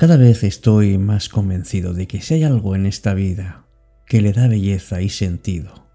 Cada 0.00 0.16
vez 0.16 0.44
estoy 0.44 0.96
más 0.96 1.28
convencido 1.28 1.92
de 1.92 2.06
que 2.06 2.22
si 2.22 2.32
hay 2.32 2.42
algo 2.42 2.74
en 2.74 2.86
esta 2.86 3.12
vida 3.12 3.66
que 4.06 4.22
le 4.22 4.32
da 4.32 4.48
belleza 4.48 5.02
y 5.02 5.10
sentido, 5.10 5.90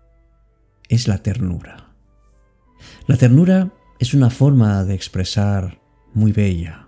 es 0.90 1.08
la 1.08 1.24
ternura. 1.24 1.96
La 3.08 3.18
ternura 3.18 3.74
es 3.98 4.14
una 4.14 4.30
forma 4.30 4.84
de 4.84 4.94
expresar 4.94 5.82
muy 6.14 6.34
bella 6.34 6.88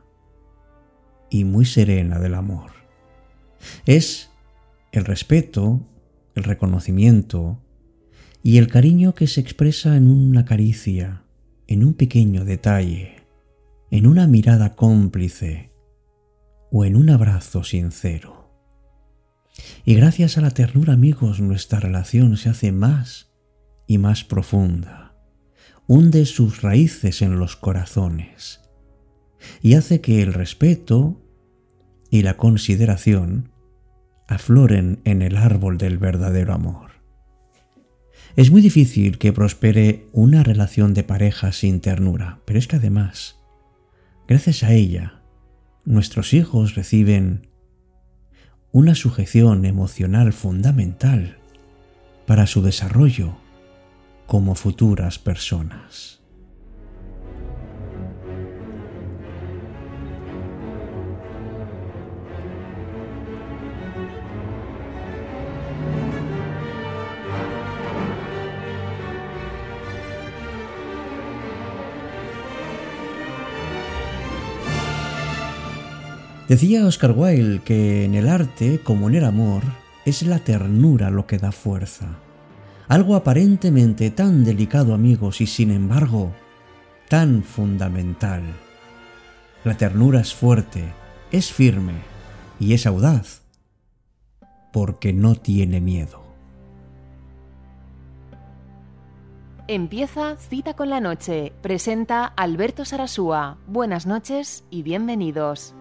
y 1.31 1.43
muy 1.43 1.65
serena 1.65 2.19
del 2.19 2.35
amor. 2.35 2.69
Es 3.87 4.29
el 4.91 5.03
respeto, 5.03 5.81
el 6.35 6.43
reconocimiento 6.43 7.59
y 8.43 8.59
el 8.59 8.67
cariño 8.67 9.15
que 9.15 9.25
se 9.25 9.41
expresa 9.41 9.97
en 9.97 10.07
una 10.07 10.45
caricia, 10.45 11.23
en 11.65 11.83
un 11.83 11.95
pequeño 11.95 12.45
detalle, 12.45 13.23
en 13.89 14.05
una 14.05 14.27
mirada 14.27 14.75
cómplice 14.75 15.71
o 16.71 16.85
en 16.85 16.95
un 16.95 17.09
abrazo 17.09 17.63
sincero. 17.63 18.51
Y 19.85 19.95
gracias 19.95 20.37
a 20.37 20.41
la 20.41 20.51
ternura, 20.51 20.93
amigos, 20.93 21.39
nuestra 21.39 21.79
relación 21.79 22.37
se 22.37 22.49
hace 22.49 22.71
más 22.71 23.31
y 23.87 23.97
más 23.97 24.23
profunda, 24.23 25.15
hunde 25.87 26.25
sus 26.25 26.61
raíces 26.61 27.21
en 27.21 27.39
los 27.39 27.55
corazones 27.55 28.61
y 29.61 29.75
hace 29.75 30.01
que 30.01 30.21
el 30.21 30.33
respeto 30.33 31.21
y 32.09 32.21
la 32.21 32.37
consideración 32.37 33.51
afloren 34.27 34.99
en 35.05 35.21
el 35.21 35.37
árbol 35.37 35.77
del 35.77 35.97
verdadero 35.97 36.53
amor. 36.53 36.91
Es 38.35 38.51
muy 38.51 38.61
difícil 38.61 39.17
que 39.17 39.33
prospere 39.33 40.07
una 40.11 40.43
relación 40.43 40.93
de 40.93 41.03
pareja 41.03 41.51
sin 41.51 41.79
ternura, 41.79 42.41
pero 42.45 42.59
es 42.59 42.67
que 42.67 42.75
además, 42.75 43.39
gracias 44.27 44.63
a 44.63 44.73
ella, 44.73 45.16
nuestros 45.87 46.33
hijos 46.33 46.75
reciben 46.75 47.47
una 48.73 48.93
sujeción 48.93 49.63
emocional 49.63 50.33
fundamental 50.33 51.37
para 52.25 52.45
su 52.45 52.61
desarrollo 52.61 53.37
como 54.25 54.55
futuras 54.55 55.17
personas. 55.17 56.16
Decía 76.47 76.85
Oscar 76.85 77.11
Wilde 77.11 77.59
que 77.59 78.05
en 78.05 78.15
el 78.15 78.29
arte, 78.29 78.79
como 78.79 79.09
en 79.09 79.15
el 79.15 79.25
amor, 79.25 79.63
es 80.05 80.23
la 80.23 80.39
ternura 80.39 81.09
lo 81.09 81.27
que 81.27 81.37
da 81.37 81.51
fuerza. 81.51 82.19
Algo 82.87 83.15
aparentemente 83.15 84.11
tan 84.11 84.45
delicado, 84.45 84.93
amigos, 84.93 85.41
y 85.41 85.47
sin 85.47 85.71
embargo, 85.71 86.31
tan 87.09 87.43
fundamental. 87.43 88.43
La 89.65 89.75
ternura 89.75 90.21
es 90.21 90.33
fuerte, 90.33 90.85
es 91.33 91.51
firme 91.51 91.95
y 92.61 92.73
es 92.73 92.85
audaz, 92.85 93.41
porque 94.71 95.11
no 95.11 95.35
tiene 95.35 95.81
miedo. 95.81 96.23
Empieza 99.67 100.37
Cita 100.37 100.77
con 100.77 100.89
la 100.89 101.01
Noche. 101.01 101.51
Presenta 101.61 102.23
Alberto 102.23 102.85
Sarasúa. 102.85 103.57
Buenas 103.67 104.05
noches 104.05 104.63
y 104.69 104.81
bienvenidos. 104.81 105.75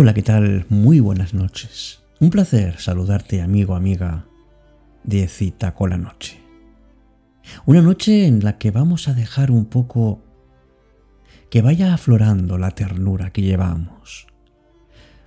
Hola, 0.00 0.14
¿qué 0.14 0.22
tal? 0.22 0.64
Muy 0.68 1.00
buenas 1.00 1.34
noches. 1.34 2.04
Un 2.20 2.30
placer 2.30 2.78
saludarte, 2.78 3.42
amigo, 3.42 3.74
amiga, 3.74 4.26
de 5.02 5.26
cita 5.26 5.74
con 5.74 5.90
la 5.90 5.98
noche. 5.98 6.40
Una 7.66 7.82
noche 7.82 8.28
en 8.28 8.44
la 8.44 8.58
que 8.58 8.70
vamos 8.70 9.08
a 9.08 9.12
dejar 9.12 9.50
un 9.50 9.64
poco 9.64 10.22
que 11.50 11.62
vaya 11.62 11.92
aflorando 11.92 12.58
la 12.58 12.70
ternura 12.70 13.32
que 13.32 13.42
llevamos. 13.42 14.28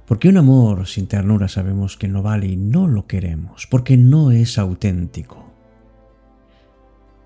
Porque 0.06 0.30
un 0.30 0.38
amor 0.38 0.88
sin 0.88 1.08
ternura 1.08 1.50
sabemos 1.50 1.98
que 1.98 2.08
no 2.08 2.24
vale 2.24 2.48
y 2.48 2.56
no 2.56 2.88
lo 2.88 3.08
queremos, 3.08 3.68
porque 3.68 3.98
no 3.98 4.32
es 4.32 4.58
auténtico. 4.58 5.52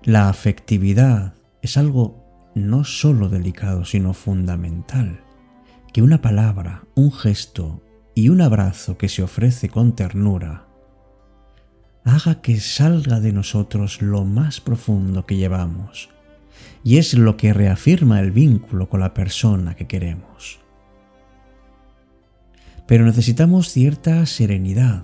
La 0.02 0.28
afectividad 0.28 1.34
es 1.62 1.76
algo 1.76 2.24
no 2.56 2.82
solo 2.82 3.28
delicado, 3.28 3.84
sino 3.84 4.14
fundamental 4.14 5.20
que 5.96 6.02
una 6.02 6.20
palabra, 6.20 6.82
un 6.94 7.10
gesto 7.10 7.80
y 8.14 8.28
un 8.28 8.42
abrazo 8.42 8.98
que 8.98 9.08
se 9.08 9.22
ofrece 9.22 9.70
con 9.70 9.96
ternura 9.96 10.66
haga 12.04 12.42
que 12.42 12.60
salga 12.60 13.18
de 13.18 13.32
nosotros 13.32 14.02
lo 14.02 14.26
más 14.26 14.60
profundo 14.60 15.24
que 15.24 15.36
llevamos, 15.36 16.10
y 16.84 16.98
es 16.98 17.14
lo 17.14 17.38
que 17.38 17.54
reafirma 17.54 18.20
el 18.20 18.30
vínculo 18.30 18.90
con 18.90 19.00
la 19.00 19.14
persona 19.14 19.74
que 19.74 19.86
queremos. 19.86 20.60
Pero 22.86 23.06
necesitamos 23.06 23.70
cierta 23.70 24.26
serenidad 24.26 25.02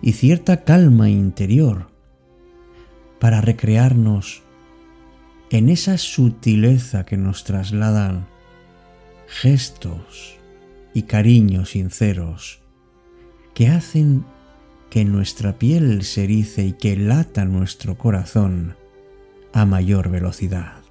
y 0.00 0.14
cierta 0.14 0.64
calma 0.64 1.10
interior 1.10 1.92
para 3.20 3.40
recrearnos 3.40 4.42
en 5.50 5.68
esa 5.68 5.96
sutileza 5.96 7.06
que 7.06 7.16
nos 7.16 7.44
trasladan 7.44 8.31
gestos 9.32 10.36
y 10.92 11.04
cariños 11.04 11.70
sinceros 11.70 12.60
que 13.54 13.68
hacen 13.68 14.26
que 14.90 15.06
nuestra 15.06 15.58
piel 15.58 16.04
se 16.04 16.24
erice 16.24 16.66
y 16.66 16.72
que 16.74 16.96
lata 16.96 17.46
nuestro 17.46 17.96
corazón 17.96 18.76
a 19.54 19.64
mayor 19.64 20.10
velocidad. 20.10 20.82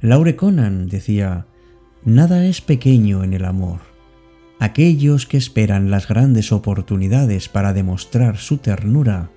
Laure 0.00 0.34
Conan 0.34 0.88
decía, 0.88 1.46
Nada 2.04 2.46
es 2.46 2.62
pequeño 2.62 3.22
en 3.22 3.34
el 3.34 3.44
amor. 3.44 3.80
Aquellos 4.58 5.26
que 5.26 5.36
esperan 5.36 5.90
las 5.90 6.08
grandes 6.08 6.52
oportunidades 6.52 7.50
para 7.50 7.74
demostrar 7.74 8.38
su 8.38 8.58
ternura 8.58 9.30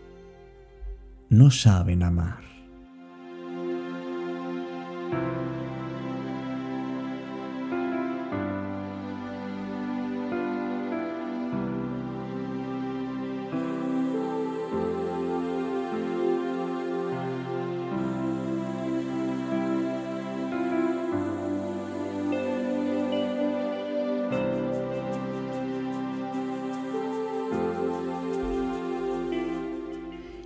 no 1.30 1.52
saben 1.52 2.02
amar. 2.02 2.55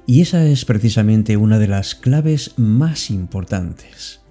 Y 0.09 0.21
esa 0.21 0.43
es 0.43 0.65
precisamente 0.65 1.37
una 1.37 1.59
de 1.59 1.67
las 1.67 1.93
claves 1.93 2.55
más 2.57 3.11
importantes, 3.11 4.21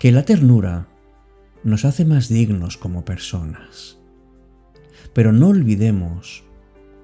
que 0.00 0.10
la 0.10 0.24
ternura 0.24 0.88
nos 1.62 1.84
hace 1.84 2.04
más 2.04 2.28
dignos 2.28 2.76
como 2.76 3.04
personas. 3.04 3.96
Pero 5.12 5.30
no 5.30 5.50
olvidemos 5.50 6.42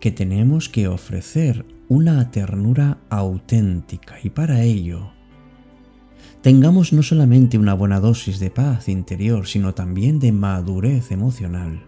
que 0.01 0.11
tenemos 0.11 0.69
que 0.69 0.89
ofrecer 0.89 1.65
una 1.89 2.33
ternura 2.33 2.99
auténtica 3.11 4.17
y 4.25 4.31
para 4.31 4.63
ello 4.63 5.13
tengamos 6.43 6.93
no 6.93 7.05
solamente 7.05 7.59
una 7.59 7.75
buena 7.75 8.01
dosis 8.01 8.41
de 8.41 8.51
paz 8.51 8.89
interior, 8.89 9.47
sino 9.47 9.73
también 9.73 10.19
de 10.19 10.33
madurez 10.33 11.13
emocional. 11.13 11.85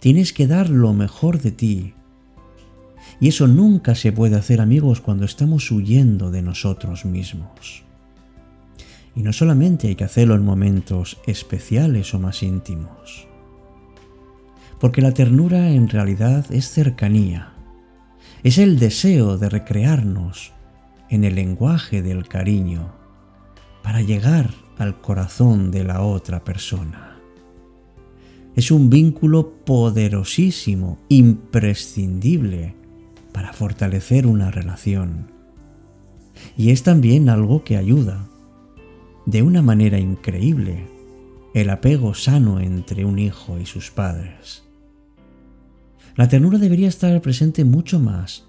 Tienes 0.00 0.34
que 0.34 0.46
dar 0.46 0.68
lo 0.68 0.92
mejor 0.92 1.40
de 1.40 1.50
ti 1.50 1.94
y 3.18 3.28
eso 3.28 3.46
nunca 3.46 3.94
se 3.94 4.12
puede 4.12 4.36
hacer 4.36 4.60
amigos 4.60 5.00
cuando 5.00 5.24
estamos 5.24 5.70
huyendo 5.70 6.30
de 6.30 6.42
nosotros 6.42 7.04
mismos. 7.04 7.82
Y 9.16 9.22
no 9.22 9.32
solamente 9.32 9.88
hay 9.88 9.96
que 9.96 10.04
hacerlo 10.04 10.34
en 10.34 10.44
momentos 10.44 11.18
especiales 11.26 12.14
o 12.14 12.18
más 12.18 12.42
íntimos, 12.42 13.26
porque 14.78 15.02
la 15.02 15.12
ternura 15.12 15.70
en 15.70 15.88
realidad 15.88 16.46
es 16.50 16.70
cercanía, 16.70 17.52
es 18.42 18.58
el 18.58 18.78
deseo 18.78 19.36
de 19.36 19.48
recrearnos 19.48 20.52
en 21.08 21.24
el 21.24 21.34
lenguaje 21.34 22.02
del 22.02 22.28
cariño, 22.28 22.92
para 23.82 24.00
llegar 24.02 24.50
al 24.78 25.00
corazón 25.00 25.70
de 25.70 25.84
la 25.84 26.02
otra 26.02 26.44
persona. 26.44 27.18
Es 28.54 28.70
un 28.70 28.90
vínculo 28.90 29.64
poderosísimo, 29.64 30.98
imprescindible 31.08 32.74
para 33.32 33.52
fortalecer 33.52 34.26
una 34.26 34.50
relación. 34.50 35.30
Y 36.56 36.70
es 36.70 36.82
también 36.82 37.28
algo 37.28 37.64
que 37.64 37.76
ayuda, 37.76 38.26
de 39.26 39.42
una 39.42 39.62
manera 39.62 39.98
increíble, 39.98 40.86
el 41.54 41.70
apego 41.70 42.14
sano 42.14 42.60
entre 42.60 43.04
un 43.04 43.18
hijo 43.18 43.58
y 43.58 43.66
sus 43.66 43.90
padres. 43.90 44.64
La 46.16 46.28
ternura 46.28 46.58
debería 46.58 46.88
estar 46.88 47.20
presente 47.20 47.64
mucho 47.64 48.00
más 48.00 48.46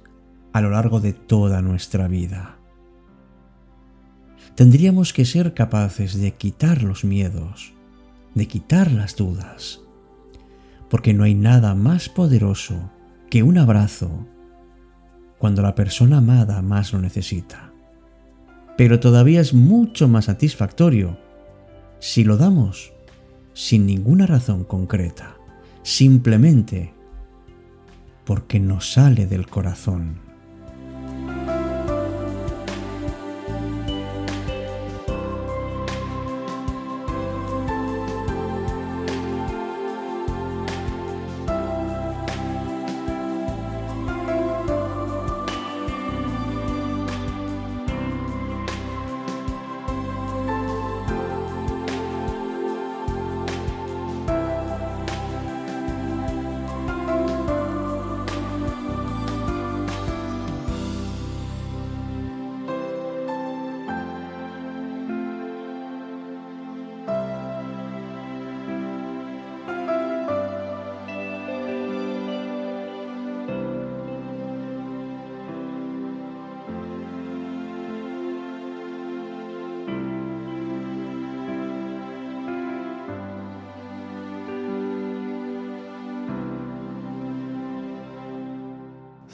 a 0.54 0.62
lo 0.62 0.72
largo 0.72 1.00
de 1.00 1.14
toda 1.14 1.62
nuestra 1.62 2.08
vida. 2.08 2.58
Tendríamos 4.56 5.14
que 5.14 5.26
ser 5.26 5.54
capaces 5.54 6.20
de 6.20 6.34
quitar 6.34 6.84
los 6.84 7.04
miedos, 7.04 7.74
de 8.36 8.48
quitar 8.48 8.92
las 8.92 9.16
dudas, 9.16 9.82
porque 10.90 11.14
no 11.14 11.24
hay 11.24 11.36
nada 11.36 11.74
más 11.74 12.10
poderoso 12.10 12.92
que 13.30 13.44
un 13.44 13.58
abrazo 13.58 14.28
cuando 15.42 15.64
la 15.64 15.74
persona 15.74 16.18
amada 16.18 16.62
más 16.62 16.94
lo 16.94 17.00
necesita. 17.00 17.74
Pero 18.78 19.00
todavía 19.00 19.42
es 19.42 19.56
mucho 19.56 20.08
más 20.08 20.26
satisfactorio 20.26 21.18
si 21.98 22.24
lo 22.24 22.38
damos 22.38 22.94
sin 23.54 23.88
ninguna 23.88 24.28
razón 24.28 24.64
concreta, 24.64 25.38
simplemente 25.82 26.94
porque 28.24 28.60
nos 28.60 28.92
sale 28.94 29.26
del 29.26 29.48
corazón. 29.48 30.31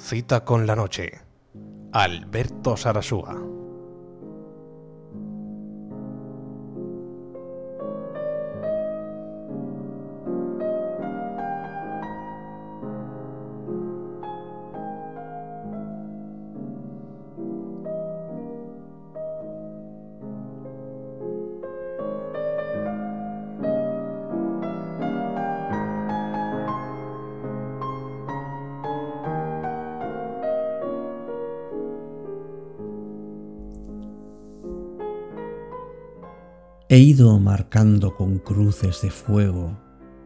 Cita 0.10 0.46
con 0.46 0.66
la 0.66 0.74
noche. 0.74 1.20
Alberto 1.92 2.78
Sarasúa. 2.78 3.57
He 36.90 37.00
ido 37.00 37.38
marcando 37.38 38.16
con 38.16 38.40
cruces 38.40 39.02
de 39.02 39.10
fuego 39.10 39.78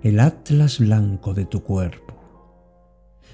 el 0.04 0.20
atlas 0.20 0.78
blanco 0.78 1.34
de 1.34 1.46
tu 1.46 1.64
cuerpo. 1.64 2.14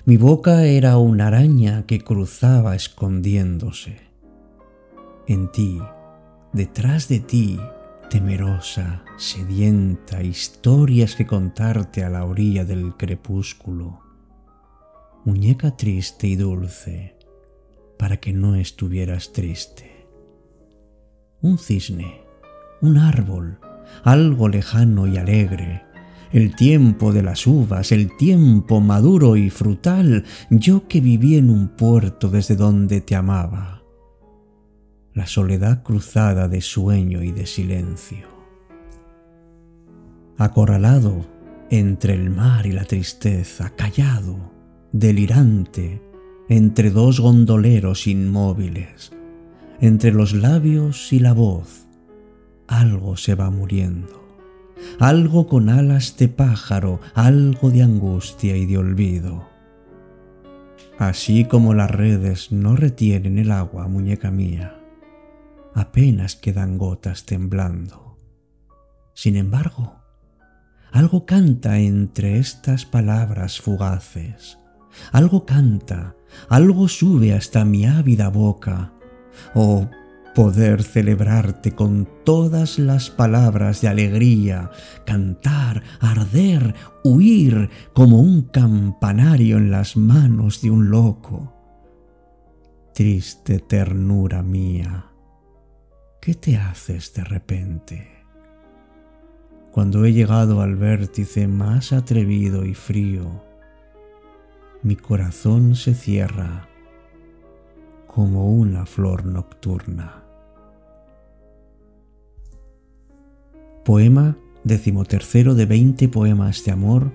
Mi 0.05 0.15
boca 0.15 0.63
era 0.63 0.97
una 0.97 1.27
araña 1.27 1.85
que 1.85 1.99
cruzaba 1.99 2.73
escondiéndose. 2.73 3.97
En 5.27 5.51
ti, 5.51 5.77
detrás 6.53 7.09
de 7.09 7.19
ti, 7.19 7.59
temerosa, 8.09 9.03
sedienta, 9.17 10.23
historias 10.23 11.17
que 11.17 11.27
contarte 11.27 12.05
a 12.05 12.09
la 12.09 12.23
orilla 12.23 12.63
del 12.63 12.95
crepúsculo. 12.95 13.99
Muñeca 15.25 15.75
triste 15.75 16.27
y 16.27 16.37
dulce, 16.37 17.17
para 17.99 18.21
que 18.21 18.31
no 18.31 18.55
estuvieras 18.55 19.33
triste. 19.33 20.07
Un 21.41 21.57
cisne 21.57 22.26
un 22.81 22.97
árbol, 22.97 23.59
algo 24.03 24.49
lejano 24.49 25.07
y 25.07 25.17
alegre, 25.17 25.83
el 26.31 26.55
tiempo 26.55 27.13
de 27.13 27.23
las 27.23 27.47
uvas, 27.47 27.91
el 27.91 28.15
tiempo 28.17 28.81
maduro 28.81 29.35
y 29.35 29.49
frutal, 29.49 30.25
yo 30.49 30.87
que 30.87 31.01
viví 31.01 31.37
en 31.37 31.49
un 31.49 31.69
puerto 31.69 32.29
desde 32.29 32.55
donde 32.55 33.01
te 33.01 33.15
amaba, 33.15 33.83
la 35.13 35.25
soledad 35.25 35.83
cruzada 35.83 36.47
de 36.47 36.61
sueño 36.61 37.23
y 37.23 37.31
de 37.31 37.45
silencio. 37.45 38.27
Acorralado 40.37 41.25
entre 41.69 42.13
el 42.13 42.29
mar 42.29 42.67
y 42.67 42.71
la 42.71 42.83
tristeza, 42.83 43.71
callado, 43.75 44.51
delirante, 44.91 46.01
entre 46.49 46.91
dos 46.91 47.19
gondoleros 47.19 48.07
inmóviles, 48.07 49.11
entre 49.81 50.11
los 50.11 50.33
labios 50.33 51.11
y 51.11 51.19
la 51.19 51.33
voz, 51.33 51.86
algo 52.67 53.17
se 53.17 53.35
va 53.35 53.49
muriendo, 53.49 54.23
algo 54.99 55.47
con 55.47 55.69
alas 55.69 56.17
de 56.17 56.27
pájaro, 56.27 56.99
algo 57.13 57.71
de 57.71 57.83
angustia 57.83 58.57
y 58.57 58.65
de 58.65 58.77
olvido. 58.77 59.47
Así 60.97 61.45
como 61.45 61.73
las 61.73 61.91
redes 61.91 62.51
no 62.51 62.75
retienen 62.75 63.37
el 63.37 63.51
agua, 63.51 63.87
muñeca 63.87 64.31
mía, 64.31 64.79
apenas 65.73 66.35
quedan 66.35 66.77
gotas 66.77 67.25
temblando. 67.25 68.17
Sin 69.13 69.35
embargo, 69.35 69.95
algo 70.91 71.25
canta 71.25 71.79
entre 71.79 72.39
estas 72.39 72.85
palabras 72.85 73.61
fugaces, 73.61 74.57
algo 75.11 75.45
canta, 75.45 76.15
algo 76.49 76.87
sube 76.87 77.33
hasta 77.33 77.63
mi 77.65 77.85
ávida 77.85 78.29
boca, 78.29 78.93
oh 79.53 79.87
poder 80.37 80.83
celebrarte 80.83 81.71
con 81.71 82.07
todas 82.23 82.77
las 82.77 83.09
palabras 83.09 83.81
de 83.81 83.87
alegría, 83.87 84.69
cantar, 85.03 85.81
arder, 85.99 86.75
huir 87.03 87.71
como 87.95 88.19
un 88.19 88.43
campanario 88.43 89.57
en 89.57 89.71
las 89.71 89.97
manos 89.97 90.61
de 90.61 90.69
un 90.69 90.91
loco. 90.91 91.55
Triste 92.93 93.57
ternura 93.57 94.43
mía, 94.43 95.07
¿qué 96.21 96.35
te 96.35 96.55
haces 96.55 97.15
de 97.15 97.23
repente? 97.23 98.07
Cuando 99.71 100.05
he 100.05 100.13
llegado 100.13 100.61
al 100.61 100.75
vértice 100.75 101.47
más 101.47 101.91
atrevido 101.93 102.63
y 102.63 102.75
frío, 102.75 103.43
mi 104.83 104.97
corazón 104.97 105.73
se 105.73 105.95
cierra 105.95 106.69
como 108.05 108.51
una 108.51 108.85
flor 108.85 109.25
nocturna. 109.25 110.26
Poema 113.87 114.35
decimotercero 114.65 115.55
de 115.55 115.65
veinte 115.65 116.09
poemas 116.09 116.65
de 116.65 116.73
amor 116.73 117.09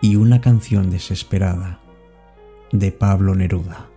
y 0.00 0.14
una 0.14 0.40
canción 0.40 0.88
desesperada 0.88 1.80
de 2.70 2.92
Pablo 2.92 3.34
Neruda. 3.34 3.90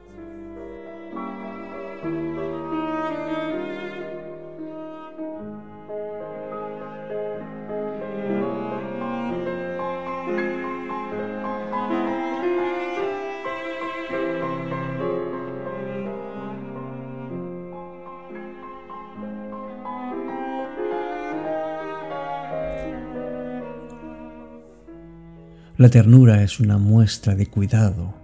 La 25.78 25.90
ternura 25.90 26.42
es 26.42 26.60
una 26.60 26.80
muestra 26.80 27.36
de 27.36 27.46
cuidado 27.46 28.16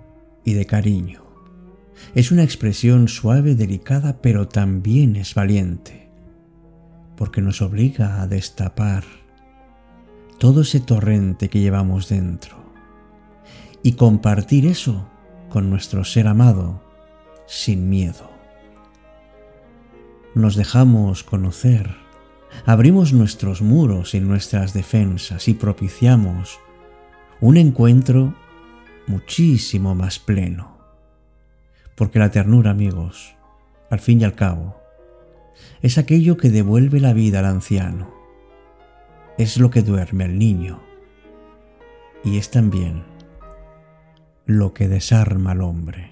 y 0.44 0.54
de 0.54 0.66
cariño. 0.66 1.22
Es 2.16 2.32
una 2.32 2.42
expresión 2.42 3.08
suave, 3.08 3.54
delicada, 3.54 4.24
pero 4.24 4.48
también 4.48 5.16
es 5.16 5.36
valiente, 5.36 6.10
porque 7.16 7.42
nos 7.42 7.62
obliga 7.62 8.24
a 8.24 8.28
destapar 8.28 9.04
todo 10.40 10.62
ese 10.62 10.80
torrente 10.80 11.50
que 11.50 11.60
llevamos 11.60 12.10
dentro 12.10 12.58
y 13.84 13.94
compartir 13.94 14.66
eso 14.66 15.08
con 15.50 15.70
nuestro 15.70 16.04
ser 16.06 16.26
amado 16.26 16.82
sin 17.46 17.88
miedo. 17.88 18.32
Nos 20.34 20.56
dejamos 20.56 21.24
conocer, 21.24 21.96
abrimos 22.66 23.14
nuestros 23.14 23.62
muros 23.62 24.16
y 24.16 24.22
nuestras 24.22 24.74
defensas 24.74 25.48
y 25.48 25.54
propiciamos 25.54 26.60
un 27.44 27.58
encuentro 27.58 28.34
muchísimo 29.06 29.96
más 29.96 30.18
pleno. 30.18 30.78
Porque 31.94 32.18
la 32.18 32.32
ternura, 32.32 32.72
amigos, 32.72 33.36
al 33.90 34.00
fin 34.00 34.22
y 34.22 34.24
al 34.24 34.34
cabo, 34.34 34.78
es 35.82 35.98
aquello 35.98 36.38
que 36.38 36.50
devuelve 36.50 37.02
la 37.02 37.12
vida 37.12 37.40
al 37.40 37.46
anciano. 37.48 38.14
Es 39.38 39.58
lo 39.58 39.72
que 39.72 39.82
duerme 39.82 40.24
al 40.24 40.40
niño. 40.40 40.82
Y 42.24 42.38
es 42.38 42.50
también 42.50 43.04
lo 44.46 44.74
que 44.74 44.88
desarma 44.88 45.52
al 45.52 45.64
hombre. 45.64 46.12